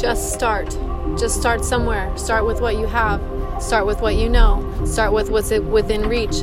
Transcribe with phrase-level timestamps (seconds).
[0.00, 0.78] Just start.
[1.18, 2.16] Just start somewhere.
[2.16, 3.20] Start with what you have.
[3.60, 4.62] Start with what you know.
[4.86, 6.34] Start with what's within reach.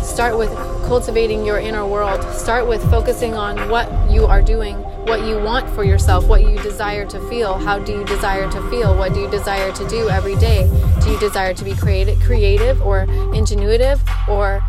[0.00, 0.50] Start with
[0.86, 2.22] cultivating your inner world.
[2.32, 4.76] Start with focusing on what you are doing,
[5.06, 7.58] what you want for yourself, what you desire to feel.
[7.58, 8.96] How do you desire to feel?
[8.96, 10.70] What do you desire to do every day?
[11.02, 13.98] Do you desire to be creative, creative or ingenuitive
[14.28, 14.62] or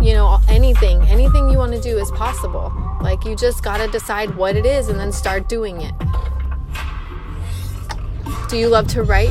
[0.00, 2.72] you know, anything, anything you want to do is possible.
[3.02, 5.92] Like you just got to decide what it is and then start doing it.
[8.50, 9.30] Do you love to write?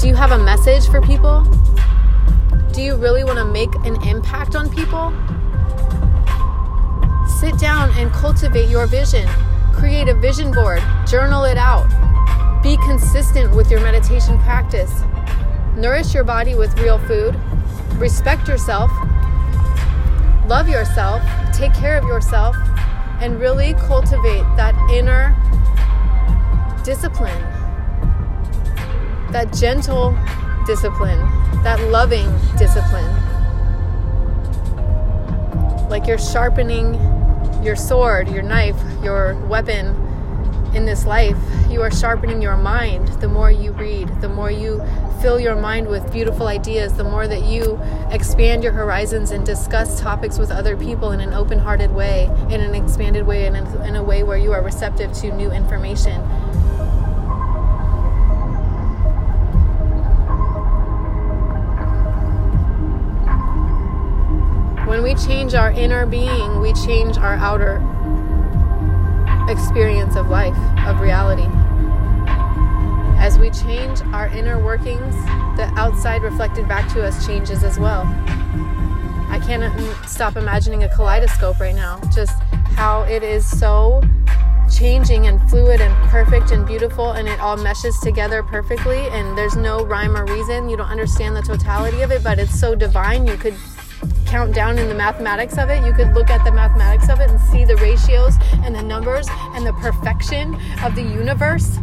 [0.00, 1.42] Do you have a message for people?
[2.72, 5.12] Do you really want to make an impact on people?
[7.28, 9.28] Sit down and cultivate your vision.
[9.74, 11.84] Create a vision board, journal it out.
[12.62, 15.02] Be consistent with your meditation practice.
[15.76, 17.38] Nourish your body with real food
[17.98, 18.90] respect yourself,
[20.48, 22.56] love yourself, take care of yourself,
[23.20, 25.36] and really cultivate that inner
[26.84, 27.40] discipline,
[29.32, 30.16] that gentle
[30.66, 31.20] discipline,
[31.62, 33.10] that loving discipline.
[35.88, 36.94] Like you're sharpening
[37.62, 39.94] your sword, your knife, your weapon
[40.74, 41.36] in this life.
[41.70, 44.82] You are sharpening your mind the more you read, the more you
[45.20, 50.00] fill your mind with beautiful ideas, the more that you expand your horizons and discuss
[50.00, 53.96] topics with other people in an open hearted way, in an expanded way, in, in
[53.96, 56.20] a way where you are receptive to new information.
[65.52, 67.76] Change our inner being, we change our outer
[69.50, 71.46] experience of life, of reality
[73.18, 75.14] as we change our inner workings,
[75.56, 78.04] the outside reflected back to us changes as well.
[79.28, 82.40] I can't stop imagining a kaleidoscope right now, just
[82.74, 84.02] how it is so
[84.74, 89.54] changing and fluid and perfect and beautiful and it all meshes together perfectly and there's
[89.54, 90.70] no rhyme or reason.
[90.70, 93.26] You don't understand the totality of it, but it's so divine.
[93.26, 93.54] You could
[94.32, 95.84] count down in the mathematics of it.
[95.84, 99.28] You could look at the mathematics of it and see the ratios and the numbers
[99.54, 101.76] and the perfection of the universe.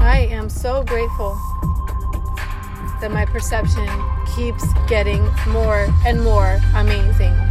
[0.00, 1.34] I am so grateful
[3.02, 3.86] that my perception
[4.34, 7.41] keeps getting more and more amazing.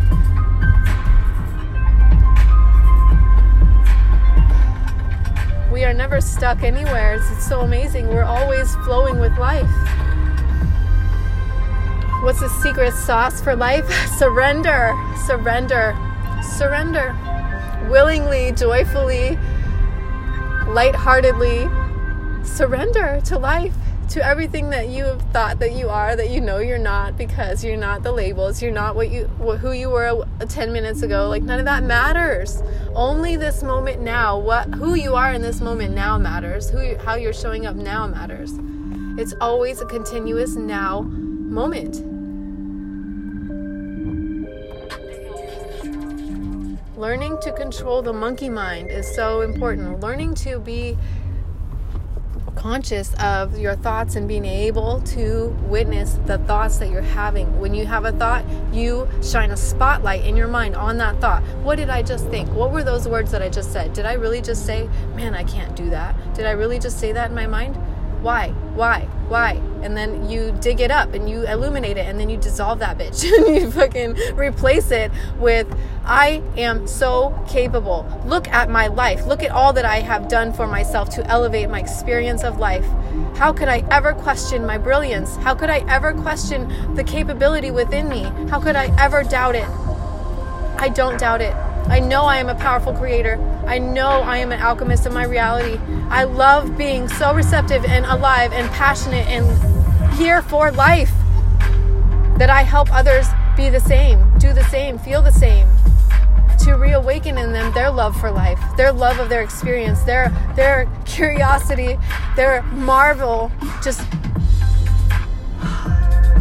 [6.11, 7.13] Never stuck anywhere.
[7.13, 8.09] It's, it's so amazing.
[8.09, 9.63] We're always flowing with life.
[12.21, 13.89] What's the secret sauce for life?
[14.17, 14.93] Surrender,
[15.25, 15.95] surrender,
[16.57, 17.15] surrender.
[17.89, 19.39] Willingly, joyfully,
[20.67, 21.69] lightheartedly,
[22.43, 23.73] surrender to life,
[24.11, 27.63] to everything that you have thought that you are, that you know you're not because
[27.63, 31.29] you're not the labels, you're not what you who you were uh, 10 minutes ago.
[31.29, 32.61] Like none of that matters.
[32.93, 36.69] Only this moment now, what who you are in this moment now matters.
[36.69, 38.59] Who how you're showing up now matters.
[39.17, 42.05] It's always a continuous now moment.
[46.97, 50.01] Learning to control the monkey mind is so important.
[50.01, 50.97] Learning to be
[52.55, 57.59] conscious of your thoughts and being able to witness the thoughts that you're having.
[57.59, 61.43] When you have a thought, you shine a spotlight in your mind on that thought.
[61.63, 62.49] What did I just think?
[62.49, 63.93] What were those words that I just said?
[63.93, 66.15] Did I really just say, man, I can't do that?
[66.33, 67.77] Did I really just say that in my mind?
[68.21, 68.49] Why?
[68.75, 69.07] Why?
[69.27, 69.53] Why?
[69.81, 72.99] And then you dig it up and you illuminate it and then you dissolve that
[72.99, 75.67] bitch and you fucking replace it with
[76.05, 78.05] I am so capable.
[78.25, 79.25] Look at my life.
[79.25, 82.85] Look at all that I have done for myself to elevate my experience of life.
[83.35, 85.35] How could I ever question my brilliance?
[85.37, 88.23] How could I ever question the capability within me?
[88.49, 89.67] How could I ever doubt it?
[90.77, 91.55] I don't doubt it.
[91.91, 93.37] I know I am a powerful creator.
[93.67, 95.77] I know I am an alchemist of my reality.
[96.09, 101.11] I love being so receptive and alive and passionate and here for life
[102.37, 103.27] that I help others
[103.57, 105.67] be the same, do the same, feel the same.
[106.59, 110.89] To reawaken in them their love for life, their love of their experience, their their
[111.03, 111.99] curiosity,
[112.37, 113.51] their marvel,
[113.83, 113.99] just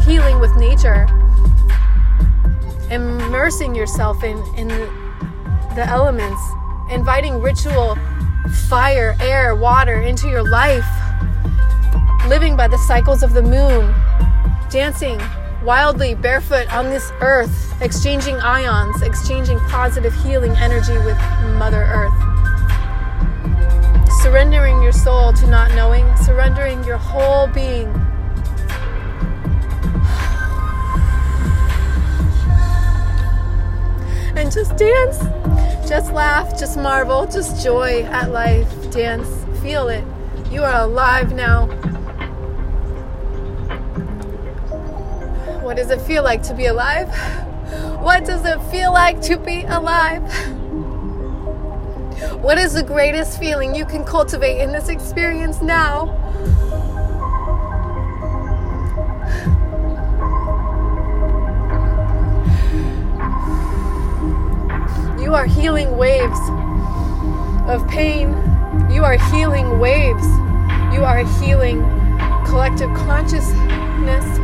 [0.07, 1.09] healing with nature,
[2.89, 4.69] immersing yourself in in
[5.75, 6.41] the elements,
[6.91, 7.97] inviting ritual,
[8.69, 10.87] fire, air, water into your life,
[12.29, 13.95] living by the cycles of the moon,
[14.71, 15.21] dancing
[15.63, 21.19] wildly barefoot on this earth, exchanging ions, exchanging positive healing energy with
[21.59, 22.13] Mother Earth.
[24.23, 27.93] Surrendering your soul to not knowing, surrendering your whole being
[34.51, 35.19] just dance.
[35.89, 38.69] Just laugh, just marvel, just joy at life.
[38.91, 39.29] Dance,
[39.63, 40.05] feel it.
[40.51, 41.67] You are alive now.
[45.63, 47.09] What does it feel like to be alive?
[48.01, 50.23] What does it feel like to be alive?
[52.43, 56.07] What is the greatest feeling you can cultivate in this experience now?
[65.41, 66.39] Are healing waves
[67.67, 68.29] of pain.
[68.91, 70.27] You are healing waves.
[70.93, 71.81] You are healing
[72.45, 74.39] collective consciousness.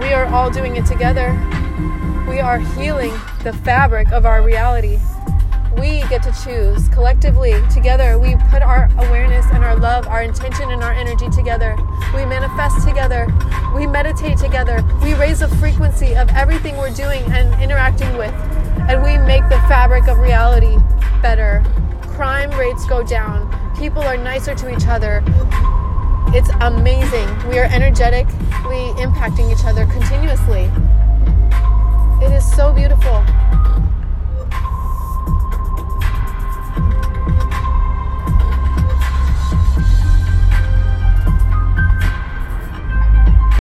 [0.00, 1.32] We are all doing it together.
[2.26, 3.12] We are healing
[3.44, 4.98] the fabric of our reality
[5.78, 7.54] we get to choose collectively.
[7.70, 11.76] Together we put our awareness and our love our intention and our energy together.
[12.14, 13.26] We manifest together.
[13.74, 14.84] We meditate together.
[15.02, 18.34] We raise the frequency of everything we're doing and interacting with.
[18.88, 20.76] And we make the fabric of reality
[21.20, 21.64] better.
[22.02, 23.48] Crime rates go down.
[23.76, 25.22] People are nicer to each other.
[26.34, 27.48] It's amazing.
[27.48, 30.70] We are energetically impacting each other continuously